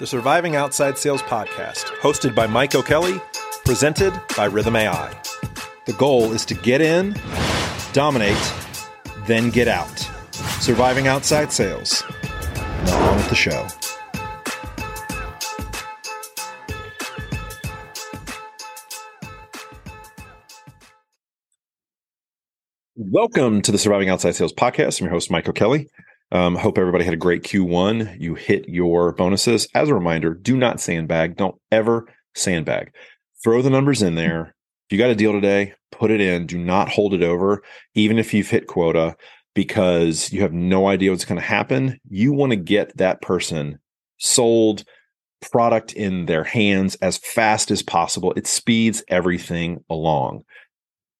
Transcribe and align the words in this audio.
the 0.00 0.06
Surviving 0.06 0.56
Outside 0.56 0.96
Sales 0.96 1.20
podcast, 1.20 1.84
hosted 1.98 2.34
by 2.34 2.46
Mike 2.46 2.74
O'Kelly, 2.74 3.20
presented 3.66 4.18
by 4.34 4.46
Rhythm 4.46 4.74
AI. 4.74 5.14
The 5.84 5.92
goal 5.92 6.32
is 6.32 6.46
to 6.46 6.54
get 6.54 6.80
in, 6.80 7.14
dominate, 7.92 8.54
then 9.26 9.50
get 9.50 9.68
out. 9.68 9.98
Surviving 10.58 11.06
Outside 11.06 11.52
Sales. 11.52 12.02
Now 12.86 13.10
on 13.10 13.16
with 13.18 13.28
the 13.28 13.34
show. 13.34 13.66
Welcome 22.96 23.60
to 23.60 23.70
the 23.70 23.76
Surviving 23.76 24.08
Outside 24.08 24.34
Sales 24.34 24.54
podcast. 24.54 25.02
I'm 25.02 25.08
your 25.08 25.12
host, 25.12 25.30
Mike 25.30 25.46
O'Kelly. 25.46 25.90
Um, 26.32 26.54
hope 26.54 26.78
everybody 26.78 27.04
had 27.04 27.14
a 27.14 27.18
great 27.18 27.42
Q1. 27.42 28.20
You 28.20 28.34
hit 28.34 28.68
your 28.68 29.12
bonuses. 29.12 29.66
As 29.74 29.88
a 29.88 29.94
reminder, 29.94 30.34
do 30.34 30.56
not 30.56 30.80
sandbag. 30.80 31.36
Don't 31.36 31.60
ever 31.72 32.06
sandbag. 32.34 32.92
Throw 33.42 33.62
the 33.62 33.70
numbers 33.70 34.02
in 34.02 34.14
there. 34.14 34.54
If 34.88 34.92
you 34.92 34.98
got 34.98 35.10
a 35.10 35.16
deal 35.16 35.32
today, 35.32 35.74
put 35.90 36.10
it 36.10 36.20
in. 36.20 36.46
Do 36.46 36.58
not 36.58 36.88
hold 36.88 37.14
it 37.14 37.22
over, 37.22 37.62
even 37.94 38.18
if 38.18 38.32
you've 38.32 38.50
hit 38.50 38.68
quota, 38.68 39.16
because 39.54 40.32
you 40.32 40.42
have 40.42 40.52
no 40.52 40.88
idea 40.88 41.10
what's 41.10 41.24
going 41.24 41.40
to 41.40 41.46
happen. 41.46 42.00
You 42.08 42.32
want 42.32 42.50
to 42.50 42.56
get 42.56 42.96
that 42.96 43.22
person 43.22 43.78
sold 44.18 44.84
product 45.40 45.92
in 45.94 46.26
their 46.26 46.44
hands 46.44 46.94
as 46.96 47.18
fast 47.18 47.70
as 47.70 47.82
possible. 47.82 48.32
It 48.36 48.46
speeds 48.46 49.02
everything 49.08 49.82
along. 49.88 50.44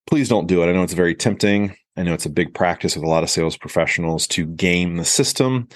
Please 0.06 0.28
don't 0.28 0.46
do 0.46 0.62
it. 0.62 0.68
I 0.68 0.72
know 0.72 0.82
it's 0.82 0.92
very 0.92 1.14
tempting. 1.14 1.74
I 1.96 2.02
know 2.02 2.14
it's 2.14 2.26
a 2.26 2.30
big 2.30 2.54
practice 2.54 2.94
with 2.94 3.04
a 3.04 3.08
lot 3.08 3.22
of 3.22 3.30
sales 3.30 3.56
professionals 3.56 4.26
to 4.28 4.46
game 4.46 4.96
the 4.96 5.04
system. 5.04 5.68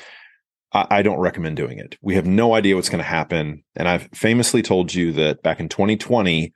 I, 0.73 0.87
I 0.91 1.03
don't 1.03 1.19
recommend 1.19 1.57
doing 1.57 1.79
it. 1.79 1.97
We 2.03 2.15
have 2.15 2.27
no 2.27 2.55
idea 2.55 2.77
what's 2.77 2.89
going 2.89 3.03
to 3.03 3.09
happen. 3.09 3.63
And 3.77 3.89
I've 3.89 4.09
famously 4.15 4.63
told 4.63 4.95
you 4.95 5.13
that 5.13 5.43
back 5.43 5.61
in 5.61 5.69
2020, 5.69 6.53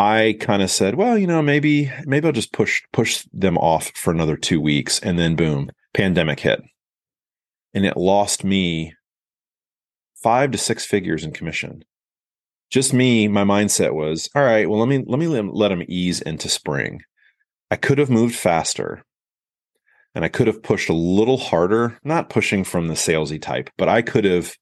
I 0.00 0.38
kind 0.40 0.62
of 0.62 0.70
said, 0.70 0.94
well, 0.94 1.18
you 1.18 1.26
know, 1.26 1.42
maybe 1.42 1.92
maybe 2.06 2.26
I'll 2.26 2.32
just 2.32 2.54
push 2.54 2.80
push 2.90 3.26
them 3.34 3.58
off 3.58 3.90
for 3.94 4.10
another 4.10 4.34
two 4.34 4.58
weeks, 4.58 4.98
and 4.98 5.18
then 5.18 5.36
boom, 5.36 5.70
pandemic 5.92 6.40
hit, 6.40 6.62
and 7.74 7.84
it 7.84 7.98
lost 7.98 8.42
me 8.42 8.94
five 10.22 10.52
to 10.52 10.58
six 10.58 10.86
figures 10.86 11.22
in 11.22 11.32
commission. 11.32 11.84
Just 12.70 12.94
me, 12.94 13.28
my 13.28 13.44
mindset 13.44 13.92
was, 13.92 14.30
all 14.34 14.42
right, 14.42 14.70
well, 14.70 14.78
let 14.78 14.88
me 14.88 15.04
let 15.06 15.18
me 15.18 15.26
let 15.26 15.68
them 15.68 15.82
ease 15.86 16.22
into 16.22 16.48
spring. 16.48 17.02
I 17.70 17.76
could 17.76 17.98
have 17.98 18.10
moved 18.10 18.34
faster 18.34 19.04
and 20.14 20.24
I 20.24 20.28
could 20.28 20.48
have 20.48 20.62
pushed 20.62 20.88
a 20.88 20.94
little 20.94 21.36
harder, 21.36 21.98
not 22.02 22.30
pushing 22.30 22.64
from 22.64 22.88
the 22.88 22.94
salesy 22.94 23.40
type, 23.40 23.70
but 23.78 23.88
I 23.88 24.02
could 24.02 24.24
have 24.24 24.56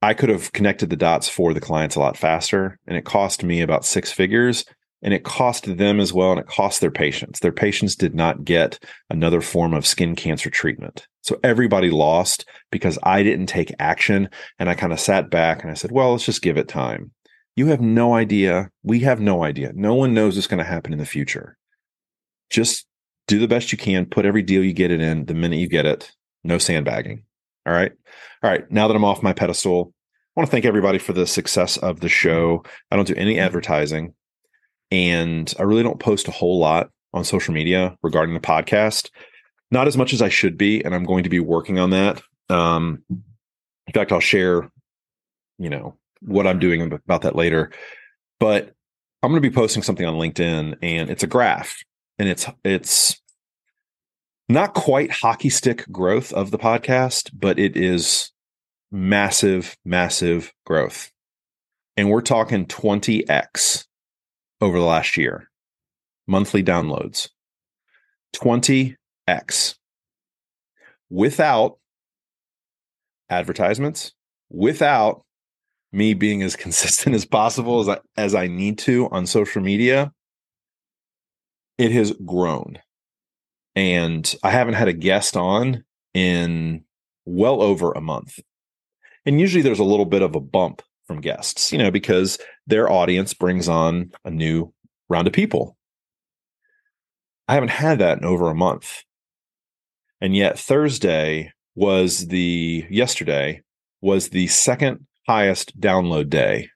I 0.00 0.12
could 0.12 0.28
have 0.28 0.52
connected 0.52 0.90
the 0.90 0.96
dots 0.96 1.28
for 1.30 1.54
the 1.54 1.62
clients 1.62 1.96
a 1.96 2.00
lot 2.00 2.16
faster 2.18 2.78
and 2.86 2.96
it 2.96 3.06
cost 3.06 3.42
me 3.42 3.62
about 3.62 3.86
six 3.86 4.12
figures 4.12 4.64
and 5.02 5.14
it 5.14 5.24
cost 5.24 5.76
them 5.78 5.98
as 5.98 6.12
well 6.12 6.32
and 6.32 6.40
it 6.40 6.46
cost 6.46 6.82
their 6.82 6.90
patients. 6.90 7.40
Their 7.40 7.52
patients 7.52 7.96
did 7.96 8.14
not 8.14 8.44
get 8.44 8.78
another 9.08 9.40
form 9.40 9.72
of 9.72 9.86
skin 9.86 10.14
cancer 10.14 10.50
treatment. 10.50 11.08
So 11.22 11.40
everybody 11.42 11.90
lost 11.90 12.46
because 12.70 12.98
I 13.02 13.22
didn't 13.22 13.46
take 13.46 13.74
action 13.78 14.28
and 14.58 14.68
I 14.68 14.74
kind 14.74 14.92
of 14.92 15.00
sat 15.00 15.30
back 15.30 15.62
and 15.62 15.70
I 15.70 15.74
said, 15.74 15.90
well, 15.90 16.12
let's 16.12 16.26
just 16.26 16.42
give 16.42 16.58
it 16.58 16.68
time. 16.68 17.12
You 17.56 17.68
have 17.68 17.80
no 17.80 18.14
idea. 18.14 18.70
We 18.82 19.00
have 19.00 19.20
no 19.20 19.42
idea. 19.42 19.72
No 19.74 19.94
one 19.94 20.12
knows 20.12 20.36
what's 20.36 20.46
going 20.46 20.58
to 20.58 20.64
happen 20.64 20.92
in 20.92 20.98
the 20.98 21.06
future 21.06 21.56
just 22.50 22.86
do 23.26 23.38
the 23.38 23.48
best 23.48 23.72
you 23.72 23.78
can. 23.78 24.06
Put 24.06 24.26
every 24.26 24.42
deal 24.42 24.62
you 24.62 24.72
get 24.72 24.90
it 24.90 25.00
in 25.00 25.26
the 25.26 25.34
minute 25.34 25.58
you 25.58 25.68
get 25.68 25.86
it. 25.86 26.12
No 26.42 26.58
sandbagging. 26.58 27.24
All 27.66 27.72
right. 27.72 27.92
All 28.42 28.50
right. 28.50 28.70
Now 28.70 28.88
that 28.88 28.94
I'm 28.94 29.04
off 29.04 29.22
my 29.22 29.32
pedestal, 29.32 29.92
I 30.36 30.40
want 30.40 30.48
to 30.48 30.50
thank 30.50 30.64
everybody 30.64 30.98
for 30.98 31.12
the 31.12 31.26
success 31.26 31.76
of 31.78 32.00
the 32.00 32.08
show. 32.08 32.62
I 32.90 32.96
don't 32.96 33.08
do 33.08 33.14
any 33.14 33.38
advertising 33.38 34.14
and 34.90 35.52
I 35.58 35.62
really 35.62 35.82
don't 35.82 36.00
post 36.00 36.28
a 36.28 36.32
whole 36.32 36.58
lot 36.58 36.90
on 37.14 37.24
social 37.24 37.54
media 37.54 37.96
regarding 38.02 38.34
the 38.34 38.40
podcast. 38.40 39.10
Not 39.70 39.86
as 39.86 39.96
much 39.96 40.12
as 40.12 40.20
I 40.20 40.28
should 40.28 40.58
be. 40.58 40.84
And 40.84 40.94
I'm 40.94 41.04
going 41.04 41.24
to 41.24 41.30
be 41.30 41.40
working 41.40 41.78
on 41.78 41.90
that. 41.90 42.20
Um, 42.50 43.02
in 43.08 43.92
fact, 43.92 44.12
I'll 44.12 44.20
share, 44.20 44.70
you 45.58 45.70
know, 45.70 45.96
what 46.20 46.46
I'm 46.46 46.58
doing 46.58 46.82
about 46.82 47.22
that 47.22 47.36
later. 47.36 47.70
But 48.40 48.72
I'm 49.22 49.30
going 49.30 49.42
to 49.42 49.48
be 49.48 49.54
posting 49.54 49.82
something 49.82 50.04
on 50.04 50.14
LinkedIn 50.14 50.76
and 50.82 51.10
it's 51.10 51.22
a 51.22 51.28
graph 51.28 51.82
and 52.18 52.28
it's 52.28 52.46
it's 52.64 53.20
not 54.48 54.74
quite 54.74 55.10
hockey 55.10 55.48
stick 55.48 55.86
growth 55.90 56.32
of 56.32 56.50
the 56.50 56.58
podcast, 56.58 57.30
but 57.32 57.58
it 57.58 57.76
is 57.76 58.30
massive, 58.92 59.76
massive 59.84 60.52
growth. 60.66 61.10
And 61.96 62.10
we're 62.10 62.20
talking 62.20 62.66
20x 62.66 63.86
over 64.60 64.78
the 64.78 64.84
last 64.84 65.16
year. 65.16 65.50
Monthly 66.26 66.62
downloads. 66.62 67.28
20x. 68.36 69.76
Without 71.10 71.78
advertisements, 73.30 74.12
without 74.50 75.24
me 75.92 76.14
being 76.14 76.42
as 76.42 76.56
consistent 76.64 77.14
as 77.14 77.24
possible 77.24 77.80
as 77.80 77.88
I, 77.88 77.98
as 78.16 78.34
I 78.34 78.46
need 78.46 78.78
to 78.78 79.08
on 79.10 79.26
social 79.26 79.62
media, 79.62 80.12
it 81.78 81.92
has 81.92 82.12
grown. 82.24 82.78
And 83.74 84.34
I 84.42 84.50
haven't 84.50 84.74
had 84.74 84.88
a 84.88 84.92
guest 84.92 85.36
on 85.36 85.84
in 86.12 86.84
well 87.24 87.60
over 87.60 87.92
a 87.92 88.00
month. 88.00 88.38
And 89.26 89.40
usually 89.40 89.62
there's 89.62 89.80
a 89.80 89.84
little 89.84 90.04
bit 90.04 90.22
of 90.22 90.34
a 90.34 90.40
bump 90.40 90.82
from 91.06 91.20
guests, 91.20 91.72
you 91.72 91.78
know, 91.78 91.90
because 91.90 92.38
their 92.66 92.90
audience 92.90 93.34
brings 93.34 93.68
on 93.68 94.12
a 94.24 94.30
new 94.30 94.72
round 95.08 95.26
of 95.26 95.32
people. 95.32 95.76
I 97.48 97.54
haven't 97.54 97.70
had 97.70 97.98
that 97.98 98.18
in 98.18 98.24
over 98.24 98.48
a 98.50 98.54
month. 98.54 99.02
And 100.20 100.34
yet 100.34 100.58
Thursday 100.58 101.52
was 101.74 102.28
the 102.28 102.84
yesterday 102.88 103.62
was 104.00 104.28
the 104.28 104.46
second 104.46 105.06
highest 105.26 105.78
download 105.80 106.30
day 106.30 106.68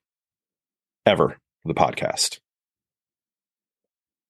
ever 1.06 1.38
for 1.62 1.68
the 1.68 1.74
podcast. 1.74 2.40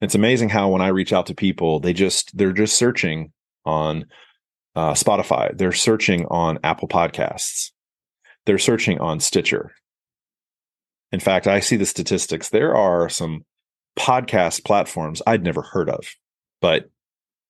It's 0.00 0.14
amazing 0.14 0.48
how 0.48 0.69
when 0.69 0.82
I 0.82 0.88
reach 0.88 1.12
out 1.12 1.26
to 1.26 1.34
people, 1.34 1.81
they 1.81 1.92
just 1.92 2.36
they're 2.36 2.53
just 2.53 2.76
searching 2.76 3.32
on 3.64 4.06
uh, 4.76 4.92
Spotify, 4.92 5.56
they're 5.56 5.72
searching 5.72 6.26
on 6.26 6.59
Apple 6.62 6.88
Podcasts, 6.88 7.72
they're 8.47 8.58
searching 8.58 9.00
on 9.00 9.20
Stitcher. 9.20 9.72
In 11.10 11.20
fact, 11.20 11.47
I 11.47 11.60
see 11.60 11.76
the 11.76 11.87
statistics. 11.87 12.50
There 12.50 12.76
are 12.76 13.08
some 13.08 13.44
podcast 13.98 14.64
platforms 14.64 15.22
I'd 15.26 15.42
never 15.42 15.62
heard 15.62 15.91
of, 15.91 16.06
but 16.60 16.91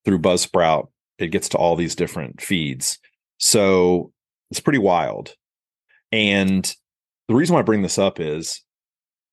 through 0.04 0.20
Buzzsprout, 0.20 0.88
it 1.18 1.28
gets 1.28 1.50
to 1.50 1.58
all 1.58 1.76
these 1.76 1.94
different 1.94 2.40
feeds. 2.40 2.98
So 3.38 4.12
it's 4.50 4.60
pretty 4.60 4.78
wild. 4.78 5.34
And 6.12 6.74
the 7.28 7.34
reason 7.34 7.54
why 7.54 7.60
I 7.60 7.64
bring 7.64 7.82
this 7.82 7.98
up 7.98 8.20
is 8.20 8.62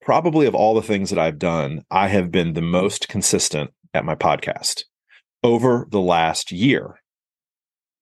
probably 0.06 0.46
of 0.46 0.56
all 0.56 0.76
the 0.76 0.84
things 0.84 1.10
that 1.10 1.20
I've 1.20 1.40
done, 1.40 1.84
I 1.90 2.08
have 2.08 2.32
been 2.32 2.54
the 2.54 2.62
most 2.62 3.10
consistent 3.10 3.72
at 3.94 4.06
my 4.06 4.16
podcast 4.16 4.84
over 5.44 5.88
the 5.90 6.00
last 6.00 6.52
year. 6.52 7.02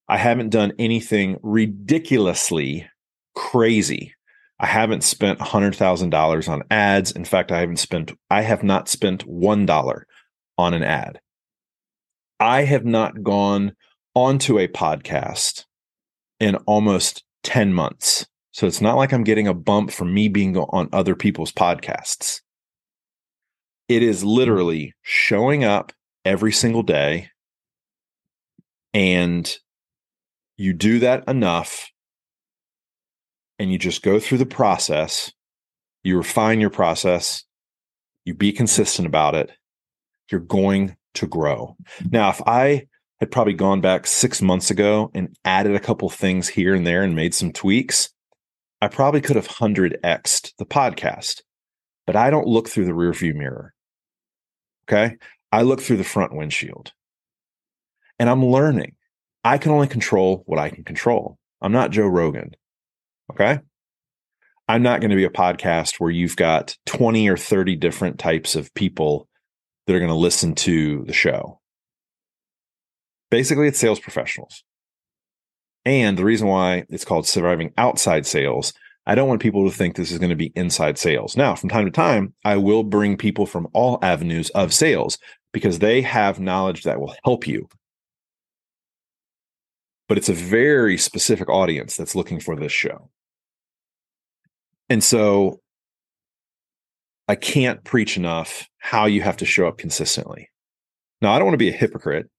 I 0.10 0.18
haven't 0.18 0.50
done 0.50 0.74
anything 0.78 1.38
ridiculously 1.42 2.88
crazy. 3.36 4.14
I 4.60 4.66
haven't 4.66 5.04
spent 5.04 5.40
$100,000 5.40 6.50
on 6.50 6.64
ads. 6.70 7.12
In 7.12 7.26
fact, 7.26 7.52
I 7.52 7.62
haven't 7.62 7.78
spent, 7.78 8.12
I 8.30 8.42
have 8.42 8.64
not 8.64 8.90
spent 8.90 9.26
$1 9.26 10.04
on 10.58 10.74
an 10.74 10.84
ad. 10.84 11.20
I 12.40 12.64
have 12.64 12.86
not 12.86 13.24
gone 13.24 13.76
onto 14.14 14.60
a 14.60 14.68
podcast 14.68 15.64
in 16.40 16.56
almost 16.68 17.24
10 17.44 17.74
months. 17.74 18.28
So 18.54 18.68
it's 18.68 18.82
not 18.82 18.98
like 18.98 19.12
I'm 19.12 19.24
getting 19.24 19.48
a 19.48 19.54
bump 19.54 19.92
from 19.92 20.14
me 20.14 20.28
being 20.28 20.56
on 20.56 20.88
other 20.94 21.16
people's 21.16 21.52
podcasts. 21.52 22.42
It 23.90 24.04
is 24.04 24.24
literally 24.24 24.94
showing 25.02 25.64
up 25.64 25.92
every 26.24 26.52
single 26.52 26.84
day. 26.84 27.30
And 28.94 29.52
you 30.56 30.72
do 30.74 31.00
that 31.00 31.28
enough 31.28 31.90
and 33.58 33.72
you 33.72 33.80
just 33.80 34.04
go 34.04 34.20
through 34.20 34.38
the 34.38 34.46
process. 34.46 35.34
You 36.04 36.18
refine 36.18 36.62
your 36.62 36.70
process. 36.70 37.44
You 38.24 38.36
be 38.36 38.52
consistent 38.52 39.08
about 39.08 39.34
it. 39.34 39.52
You're 40.32 40.42
going 40.42 40.96
to 41.16 41.26
grow. 41.26 41.76
Now, 42.12 42.30
if 42.30 42.42
I 42.46 42.86
had 43.20 43.32
probably 43.32 43.54
gone 43.54 43.82
back 43.82 44.06
six 44.06 44.44
months 44.44 44.70
ago 44.70 45.10
and 45.16 45.36
added 45.44 45.74
a 45.74 45.80
couple 45.80 46.10
things 46.12 46.48
here 46.48 46.76
and 46.76 46.86
there 46.86 47.02
and 47.02 47.16
made 47.16 47.34
some 47.34 47.52
tweaks, 47.52 48.14
I 48.84 48.90
probably 48.90 49.22
could 49.22 49.38
have 49.38 49.48
100xed 49.48 50.58
the 50.58 50.66
podcast, 50.66 51.42
but 52.06 52.18
I 52.18 52.30
don't 52.30 52.48
look 52.48 52.68
through 52.68 52.84
the 52.84 52.92
rearview 52.92 53.34
mirror. 53.34 53.74
Okay. 54.84 55.16
I 55.54 55.62
look 55.62 55.80
through 55.80 55.96
the 55.96 56.04
front 56.04 56.36
windshield 56.36 56.92
and 58.20 58.30
I'm 58.30 58.46
learning. 58.46 58.96
I 59.42 59.58
can 59.58 59.72
only 59.72 59.88
control 59.88 60.44
what 60.48 60.60
I 60.60 60.70
can 60.70 60.84
control. 60.84 61.38
I'm 61.62 61.72
not 61.72 61.92
Joe 61.92 62.08
Rogan. 62.08 62.58
Okay. 63.32 63.60
I'm 64.68 64.84
not 64.84 65.00
going 65.00 65.12
to 65.12 65.16
be 65.16 65.24
a 65.24 65.30
podcast 65.30 66.02
where 66.02 66.12
you've 66.12 66.36
got 66.36 66.76
20 66.86 67.30
or 67.30 67.38
30 67.38 67.78
different 67.78 68.20
types 68.20 68.54
of 68.54 68.74
people 68.74 69.30
that 69.88 69.96
are 69.96 70.00
going 70.00 70.10
to 70.10 70.14
listen 70.14 70.56
to 70.56 71.06
the 71.06 71.14
show. 71.14 71.62
Basically, 73.32 73.70
it's 73.70 73.80
sales 73.80 74.02
professionals. 74.02 74.66
And 75.86 76.18
the 76.18 76.26
reason 76.26 76.48
why 76.48 76.86
it's 76.90 77.06
called 77.06 77.28
surviving 77.28 77.74
outside 77.78 78.26
sales, 78.26 78.74
I 79.06 79.16
don't 79.16 79.28
want 79.28 79.42
people 79.42 79.70
to 79.70 79.76
think 79.76 79.96
this 79.96 80.12
is 80.12 80.18
going 80.18 80.30
to 80.30 80.36
be 80.36 80.54
inside 80.56 80.98
sales. 80.98 81.36
Now, 81.36 81.56
from 81.56 81.70
time 81.70 81.86
to 81.86 81.92
time, 81.92 82.34
I 82.46 82.56
will 82.56 82.84
bring 82.84 83.18
people 83.18 83.46
from 83.46 83.68
all 83.74 84.00
avenues 84.02 84.50
of 84.52 84.74
sales 84.74 85.18
because 85.52 85.80
they 85.80 86.02
have 86.02 86.40
knowledge 86.40 86.84
that 86.84 87.02
will 87.02 87.16
help 87.26 87.46
you. 87.46 87.68
But 90.08 90.18
it's 90.18 90.30
a 90.30 90.34
very 90.34 90.98
specific 90.98 91.50
audience 91.50 91.98
that's 91.98 92.16
looking 92.16 92.40
for 92.40 92.56
this 92.56 92.72
show. 92.72 93.10
And 94.90 95.04
so 95.04 95.60
I 97.28 97.36
can't 97.36 97.84
preach 97.84 98.16
enough 98.16 98.68
how 98.78 99.06
you 99.06 99.22
have 99.22 99.38
to 99.38 99.46
show 99.46 99.68
up 99.68 99.78
consistently. 99.78 100.50
Now, 101.22 101.34
I 101.34 101.40
don't 101.40 101.48
want 101.48 101.56
to 101.56 101.66
be 101.66 101.70
a 101.70 101.74
hypocrite, 101.74 102.30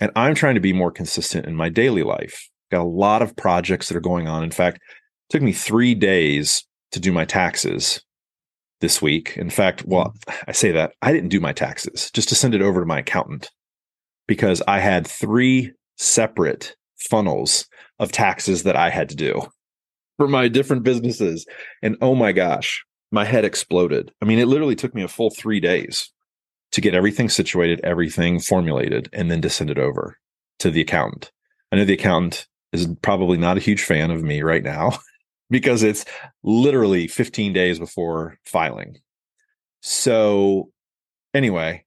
and 0.00 0.10
I'm 0.16 0.34
trying 0.34 0.54
to 0.54 0.60
be 0.60 0.72
more 0.72 0.90
consistent 0.90 1.46
in 1.46 1.54
my 1.54 1.68
daily 1.68 2.02
life. 2.02 2.49
Got 2.70 2.82
a 2.82 2.84
lot 2.84 3.22
of 3.22 3.36
projects 3.36 3.88
that 3.88 3.96
are 3.96 4.00
going 4.00 4.28
on. 4.28 4.42
In 4.42 4.50
fact, 4.50 4.78
it 4.78 5.32
took 5.32 5.42
me 5.42 5.52
three 5.52 5.94
days 5.94 6.64
to 6.92 7.00
do 7.00 7.12
my 7.12 7.24
taxes 7.24 8.02
this 8.80 9.00
week. 9.00 9.36
In 9.36 9.50
fact, 9.50 9.84
well, 9.86 10.14
mm. 10.26 10.36
I 10.48 10.52
say 10.52 10.72
that 10.72 10.92
I 11.02 11.12
didn't 11.12 11.30
do 11.30 11.40
my 11.40 11.52
taxes, 11.52 12.10
just 12.12 12.28
to 12.30 12.34
send 12.34 12.54
it 12.54 12.62
over 12.62 12.80
to 12.80 12.86
my 12.86 13.00
accountant 13.00 13.50
because 14.26 14.62
I 14.68 14.78
had 14.78 15.06
three 15.06 15.72
separate 15.96 16.76
funnels 16.96 17.66
of 17.98 18.12
taxes 18.12 18.62
that 18.62 18.76
I 18.76 18.90
had 18.90 19.08
to 19.10 19.16
do 19.16 19.42
for 20.16 20.28
my 20.28 20.48
different 20.48 20.82
businesses. 20.82 21.46
And 21.82 21.96
oh 22.00 22.14
my 22.14 22.32
gosh, 22.32 22.84
my 23.10 23.24
head 23.24 23.44
exploded. 23.44 24.12
I 24.22 24.24
mean, 24.24 24.38
it 24.38 24.46
literally 24.46 24.76
took 24.76 24.94
me 24.94 25.02
a 25.02 25.08
full 25.08 25.30
three 25.30 25.60
days 25.60 26.10
to 26.72 26.80
get 26.80 26.94
everything 26.94 27.28
situated, 27.28 27.80
everything 27.82 28.38
formulated, 28.38 29.08
and 29.12 29.30
then 29.30 29.42
to 29.42 29.50
send 29.50 29.70
it 29.70 29.78
over 29.78 30.16
to 30.60 30.70
the 30.70 30.80
accountant. 30.80 31.32
I 31.72 31.76
know 31.76 31.84
the 31.84 31.94
accountant 31.94 32.46
is 32.72 32.88
probably 33.02 33.38
not 33.38 33.56
a 33.56 33.60
huge 33.60 33.82
fan 33.82 34.10
of 34.10 34.22
me 34.22 34.42
right 34.42 34.62
now 34.62 34.98
because 35.50 35.82
it's 35.82 36.04
literally 36.42 37.06
15 37.08 37.52
days 37.52 37.78
before 37.78 38.38
filing. 38.44 38.98
So, 39.82 40.70
anyway, 41.32 41.84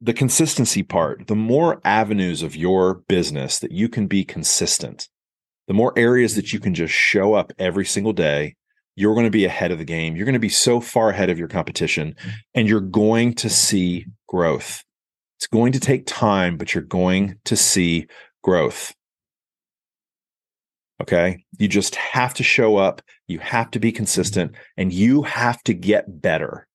the 0.00 0.12
consistency 0.12 0.82
part, 0.82 1.26
the 1.26 1.34
more 1.34 1.80
avenues 1.84 2.42
of 2.42 2.54
your 2.54 2.94
business 3.08 3.58
that 3.60 3.72
you 3.72 3.88
can 3.88 4.06
be 4.06 4.24
consistent 4.24 5.08
the 5.66 5.74
more 5.74 5.92
areas 5.96 6.34
that 6.36 6.52
you 6.52 6.60
can 6.60 6.74
just 6.74 6.92
show 6.92 7.34
up 7.34 7.52
every 7.58 7.86
single 7.86 8.12
day, 8.12 8.54
you're 8.96 9.14
going 9.14 9.26
to 9.26 9.30
be 9.30 9.44
ahead 9.44 9.72
of 9.72 9.78
the 9.78 9.84
game. 9.84 10.14
You're 10.14 10.26
going 10.26 10.34
to 10.34 10.38
be 10.38 10.48
so 10.48 10.80
far 10.80 11.10
ahead 11.10 11.30
of 11.30 11.38
your 11.38 11.48
competition 11.48 12.14
and 12.54 12.68
you're 12.68 12.80
going 12.80 13.34
to 13.34 13.50
see 13.50 14.06
growth. 14.28 14.84
It's 15.38 15.46
going 15.46 15.72
to 15.72 15.80
take 15.80 16.06
time, 16.06 16.56
but 16.56 16.74
you're 16.74 16.84
going 16.84 17.38
to 17.44 17.56
see 17.56 18.06
growth. 18.42 18.94
Okay. 21.04 21.44
You 21.58 21.68
just 21.68 21.96
have 21.96 22.32
to 22.32 22.42
show 22.42 22.78
up. 22.78 23.02
You 23.28 23.38
have 23.40 23.70
to 23.72 23.78
be 23.78 23.92
consistent 23.92 24.52
and 24.78 24.90
you 24.90 25.22
have 25.22 25.62
to 25.64 25.74
get 25.74 26.22
better. 26.22 26.66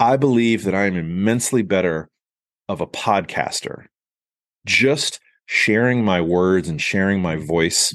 I 0.00 0.16
believe 0.16 0.64
that 0.64 0.74
I 0.74 0.86
am 0.86 0.96
immensely 0.96 1.60
better 1.60 2.08
of 2.70 2.80
a 2.80 2.86
podcaster. 2.86 3.84
Just 4.64 5.20
sharing 5.44 6.02
my 6.02 6.22
words 6.22 6.70
and 6.70 6.80
sharing 6.80 7.20
my 7.20 7.36
voice 7.36 7.94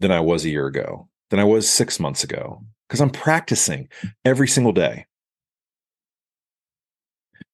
than 0.00 0.10
I 0.10 0.18
was 0.18 0.44
a 0.44 0.50
year 0.50 0.66
ago, 0.66 1.08
than 1.30 1.38
I 1.38 1.44
was 1.44 1.70
six 1.70 2.00
months 2.00 2.24
ago, 2.24 2.60
because 2.88 3.00
I'm 3.00 3.10
practicing 3.10 3.88
every 4.24 4.48
single 4.48 4.72
day. 4.72 5.06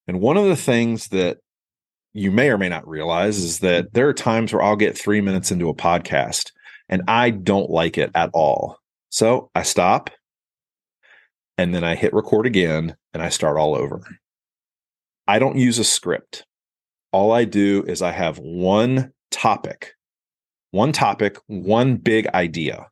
And 0.06 0.22
one 0.22 0.38
of 0.38 0.46
the 0.46 0.56
things 0.56 1.08
that 1.08 1.40
you 2.12 2.30
may 2.30 2.50
or 2.50 2.58
may 2.58 2.68
not 2.68 2.88
realize 2.88 3.38
is 3.38 3.60
that 3.60 3.92
there 3.94 4.08
are 4.08 4.14
times 4.14 4.52
where 4.52 4.62
I'll 4.62 4.76
get 4.76 4.98
three 4.98 5.20
minutes 5.20 5.50
into 5.50 5.68
a 5.68 5.74
podcast 5.74 6.52
and 6.88 7.02
I 7.08 7.30
don't 7.30 7.70
like 7.70 7.98
it 7.98 8.10
at 8.14 8.30
all. 8.32 8.78
So 9.10 9.50
I 9.54 9.62
stop 9.62 10.10
and 11.56 11.74
then 11.74 11.84
I 11.84 11.94
hit 11.94 12.14
record 12.14 12.46
again 12.46 12.96
and 13.12 13.22
I 13.22 13.28
start 13.28 13.56
all 13.56 13.74
over. 13.74 14.02
I 15.26 15.38
don't 15.38 15.58
use 15.58 15.78
a 15.78 15.84
script 15.84 16.44
all 17.12 17.32
I 17.32 17.44
do 17.44 17.84
is 17.86 18.02
I 18.02 18.12
have 18.12 18.38
one 18.38 19.12
topic, 19.30 19.94
one 20.70 20.92
topic, 20.92 21.38
one 21.46 21.96
big 21.96 22.26
idea. 22.28 22.88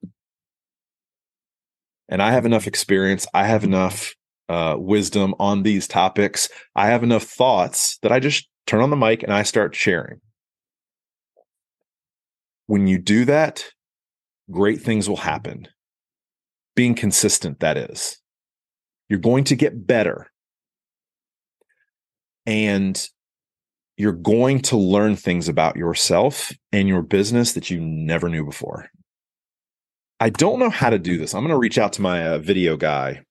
And 2.09 2.23
I 2.23 2.33
have 2.33 2.47
enough 2.47 2.67
experience, 2.67 3.27
I 3.35 3.47
have 3.47 3.65
enough 3.65 4.15
uh, 4.49 4.77
wisdom 4.79 5.35
on 5.39 5.65
these 5.65 5.89
topics, 5.89 6.49
I 6.75 6.87
have 6.87 7.03
enough 7.03 7.25
thoughts 7.25 7.99
that 8.03 8.13
I 8.13 8.21
just 8.21 8.49
turn 8.67 8.81
on 8.81 8.91
the 8.91 8.97
mic 8.97 9.23
and 9.23 9.33
I 9.33 9.43
start 9.43 9.75
sharing. 9.75 10.21
When 12.67 12.87
you 12.87 12.99
do 12.99 13.25
that, 13.27 13.65
great 14.51 14.81
things 14.81 15.09
will 15.09 15.17
happen. 15.17 15.69
Being 16.75 16.95
consistent, 16.95 17.61
that 17.61 17.77
is. 17.77 18.19
You're 19.09 19.21
going 19.21 19.45
to 19.45 19.57
get 19.57 19.87
better. 19.87 20.31
And 22.45 23.09
you're 23.97 24.13
going 24.13 24.61
to 24.63 24.77
learn 24.77 25.17
things 25.17 25.49
about 25.49 25.77
yourself 25.77 26.53
and 26.73 26.87
your 26.87 27.03
business 27.03 27.53
that 27.53 27.71
you 27.71 27.81
never 27.81 28.29
knew 28.29 28.45
before. 28.45 28.89
I 30.21 30.31
don't 30.31 30.59
know 30.59 30.71
how 30.71 30.91
to 30.91 30.99
do 30.99 31.19
this. 31.19 31.35
I'm 31.35 31.43
going 31.43 31.51
to 31.51 31.59
reach 31.59 31.79
out 31.79 31.95
to 31.95 32.03
my 32.03 32.27
uh, 32.27 32.39
video 32.39 32.77
guy. 32.77 33.23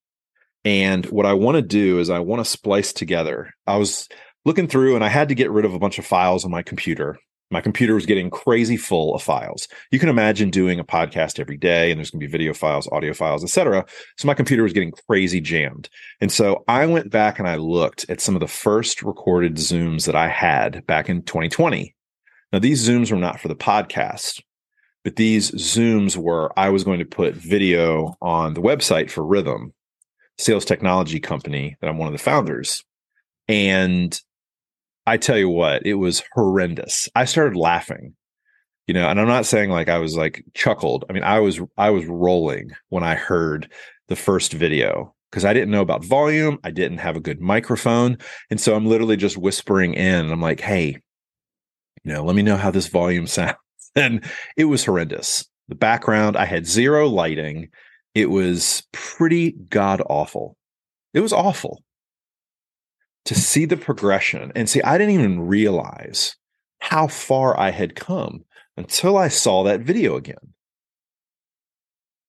And 0.63 1.05
what 1.07 1.25
I 1.25 1.33
want 1.33 1.55
to 1.55 1.61
do 1.61 1.99
is 1.99 2.09
I 2.09 2.19
want 2.19 2.43
to 2.43 2.49
splice 2.49 2.93
together. 2.93 3.53
I 3.67 3.77
was 3.77 4.07
looking 4.45 4.68
through 4.68 4.95
and 4.95 5.03
I 5.03 5.09
had 5.09 5.30
to 5.30 5.36
get 5.36 5.51
rid 5.51 5.65
of 5.65 5.74
a 5.74 5.80
bunch 5.80 6.00
of 6.00 6.06
files 6.06 6.45
on 6.45 6.51
my 6.51 6.62
computer 6.62 7.19
my 7.51 7.62
computer 7.62 7.94
was 7.94 8.06
getting 8.06 8.30
crazy 8.30 8.75
full 8.75 9.13
of 9.13 9.21
files. 9.21 9.68
You 9.92 10.00
can 10.00 10.09
imagine 10.09 10.50
doing 10.50 10.80
a 10.80 10.83
podcast 10.83 11.39
every 11.39 11.57
day 11.57 11.92
and 11.92 12.00
there's 12.00 12.09
going 12.09 12.19
to 12.19 12.25
be 12.25 12.31
video 12.31 12.53
files, 12.53 12.89
audio 12.92 13.13
files, 13.13 13.44
etc. 13.44 13.86
So 14.18 14.27
my 14.27 14.33
computer 14.33 14.63
was 14.63 14.74
getting 14.74 14.92
crazy 15.07 15.42
jammed. 15.42 15.89
And 16.19 16.31
so 16.31 16.63
I 16.68 16.86
went 16.86 17.12
back 17.12 17.38
and 17.38 17.47
I 17.47 17.56
looked 17.56 18.09
at 18.09 18.19
some 18.19 18.36
of 18.36 18.42
the 18.42 18.47
first 18.47 19.03
recorded 19.03 19.56
Zooms 19.56 20.06
that 20.06 20.15
I 20.15 20.27
had 20.27 20.86
back 20.88 21.07
in 21.07 21.21
2020. 21.21 21.95
Now 22.51 22.59
these 22.59 22.88
Zooms 22.88 23.12
were 23.12 23.18
not 23.18 23.39
for 23.39 23.47
the 23.47 23.56
podcast, 23.56 24.42
but 25.03 25.15
these 25.15 25.51
Zooms 25.51 26.18
were 26.18 26.51
I 26.57 26.69
was 26.69 26.83
going 26.83 27.00
to 27.00 27.06
put 27.06 27.36
video 27.36 28.15
on 28.21 28.56
the 28.56 28.62
website 28.62 29.12
for 29.12 29.24
Rhythm, 29.24 29.71
sales 30.40 30.66
technology 30.66 31.19
company 31.19 31.78
that 31.80 31.90
I'm 31.90 31.99
one 31.99 32.07
of 32.07 32.14
the 32.14 32.18
founders. 32.18 32.83
And 33.47 34.19
I 35.07 35.18
tell 35.18 35.38
you 35.38 35.50
what, 35.50 35.85
it 35.85 35.95
was 35.95 36.24
horrendous. 36.33 37.07
I 37.16 37.26
started 37.26 37.57
laughing, 37.57 38.16
you 38.88 38.94
know, 38.94 39.07
and 39.07 39.19
I'm 39.19 39.28
not 39.28 39.45
saying 39.45 39.69
like 39.69 39.88
I 39.88 40.00
was 40.00 40.16
like 40.16 40.44
chuckled. 40.54 41.06
I 41.09 41.14
mean, 41.14 41.24
I 41.24 41.40
was 41.40 41.59
I 41.78 41.92
was 41.92 42.06
rolling 42.06 42.71
when 42.90 43.04
I 43.04 43.16
heard 43.16 43.71
the 44.07 44.16
first 44.16 44.54
video 44.54 45.14
because 45.30 45.45
I 45.45 45.54
didn't 45.54 45.71
know 45.71 45.81
about 45.81 46.04
volume. 46.04 46.59
I 46.64 46.71
didn't 46.71 47.00
have 47.00 47.16
a 47.16 47.21
good 47.21 47.40
microphone. 47.40 48.18
And 48.50 48.59
so 48.59 48.76
I'm 48.76 48.88
literally 48.88 49.18
just 49.18 49.38
whispering 49.38 49.94
in 49.94 50.31
I'm 50.31 50.42
like, 50.42 50.59
hey, 50.59 50.97
you 52.04 52.14
know, 52.14 52.24
let 52.24 52.35
me 52.35 52.42
know 52.42 52.57
how 52.57 52.71
this 52.71 52.88
volume 52.88 53.28
sounds. 53.28 53.56
And 53.95 54.26
it 54.57 54.66
was 54.66 54.83
horrendous. 54.83 55.45
The 55.68 55.76
background, 55.76 56.35
I 56.35 56.45
had 56.45 56.68
zero 56.68 57.07
lighting. 57.07 57.69
It 58.14 58.30
was 58.30 58.83
pretty 58.92 59.52
god 59.52 60.02
awful. 60.07 60.57
It 61.14 61.21
was 61.21 61.33
awful 61.33 61.81
to 63.25 63.35
see 63.35 63.65
the 63.65 63.77
progression 63.77 64.51
and 64.55 64.69
see, 64.69 64.81
I 64.81 64.97
didn't 64.97 65.15
even 65.15 65.47
realize 65.47 66.35
how 66.79 67.07
far 67.07 67.59
I 67.59 67.71
had 67.71 67.95
come 67.95 68.45
until 68.77 69.17
I 69.17 69.27
saw 69.27 69.63
that 69.63 69.81
video 69.81 70.15
again. 70.15 70.53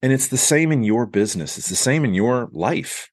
And 0.03 0.13
it's 0.13 0.29
the 0.29 0.37
same 0.37 0.73
in 0.73 0.85
your 0.85 1.07
business, 1.07 1.59
it's 1.59 1.69
the 1.69 1.77
same 1.77 2.05
in 2.05 2.15
your 2.15 2.49
life. 2.53 3.11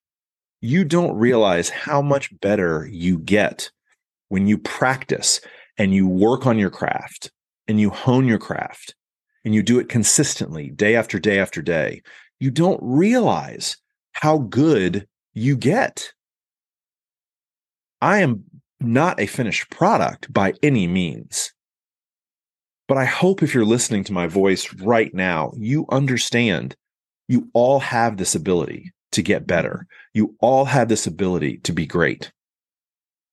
You 0.61 0.85
don't 0.85 1.17
realize 1.17 1.69
how 1.69 2.01
much 2.01 2.39
better 2.39 2.87
you 2.89 3.19
get 3.19 3.69
when 4.29 4.47
you 4.47 4.57
practice 4.57 5.41
and 5.77 5.93
you 5.93 6.07
work 6.07 6.45
on 6.45 6.57
your 6.57 6.69
craft 6.69 7.31
and 7.67 7.79
you 7.79 7.89
hone 7.89 8.27
your 8.27 8.37
craft 8.37 8.95
and 9.43 9.53
you 9.53 9.61
do 9.61 9.79
it 9.79 9.89
consistently 9.89 10.69
day 10.69 10.95
after 10.95 11.19
day 11.19 11.39
after 11.39 11.61
day. 11.61 12.01
You 12.39 12.51
don't 12.51 12.79
realize 12.81 13.77
how 14.13 14.37
good 14.37 15.07
you 15.33 15.57
get. 15.57 16.13
I 18.03 18.19
am 18.19 18.43
not 18.81 19.19
a 19.21 19.27
finished 19.27 19.69
product 19.69 20.31
by 20.33 20.53
any 20.61 20.87
means. 20.87 21.53
But 22.87 22.97
I 22.97 23.05
hope 23.05 23.41
if 23.41 23.53
you're 23.53 23.63
listening 23.63 24.03
to 24.03 24.13
my 24.13 24.27
voice 24.27 24.73
right 24.73 25.13
now, 25.13 25.53
you 25.55 25.85
understand 25.89 26.75
you 27.29 27.49
all 27.53 27.79
have 27.79 28.17
this 28.17 28.35
ability 28.35 28.91
to 29.13 29.21
get 29.21 29.47
better. 29.47 29.87
You 30.13 30.35
all 30.41 30.65
have 30.65 30.89
this 30.89 31.07
ability 31.07 31.59
to 31.59 31.71
be 31.71 31.85
great. 31.85 32.33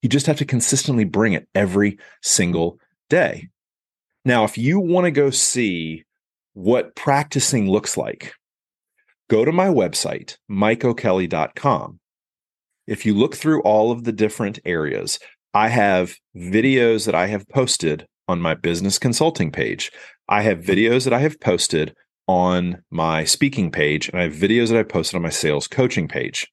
You 0.03 0.09
just 0.09 0.27
have 0.27 0.39
to 0.39 0.45
consistently 0.45 1.05
bring 1.05 1.33
it 1.33 1.49
every 1.53 1.99
single 2.23 2.79
day. 3.09 3.49
Now, 4.25 4.45
if 4.45 4.57
you 4.57 4.79
want 4.79 5.07
to 5.07 5.11
go 5.11 5.31
see 5.31 6.05
what 6.55 6.95
practicing 6.95 7.69
looks 7.69 7.97
like, 7.97 8.35
Go 9.31 9.45
to 9.45 9.53
my 9.53 9.69
website, 9.69 10.39
mikeokelly.com. 10.51 12.01
If 12.91 13.07
you 13.07 13.15
look 13.15 13.37
through 13.37 13.63
all 13.63 13.93
of 13.93 14.03
the 14.03 14.11
different 14.11 14.59
areas, 14.65 15.21
I 15.55 15.69
have 15.69 16.17
videos 16.37 17.07
that 17.07 17.15
I 17.15 17.29
have 17.29 17.49
posted 17.49 18.05
on 18.27 18.41
my 18.41 18.55
business 18.55 18.99
consulting 18.99 19.53
page. 19.53 19.93
I 20.29 20.43
have 20.43 20.59
mm-hmm. 20.59 20.73
videos 20.73 21.05
that 21.05 21.13
I 21.13 21.21
have 21.21 21.39
posted 21.39 21.95
on 22.27 22.83
my 22.91 23.23
speaking 23.23 23.71
page, 23.71 24.09
and 24.09 24.19
I 24.19 24.25
have 24.25 24.33
videos 24.33 24.71
that 24.71 24.77
I 24.77 24.83
posted 24.83 25.15
on 25.15 25.23
my 25.23 25.31
sales 25.31 25.69
coaching 25.69 26.09
page. 26.09 26.49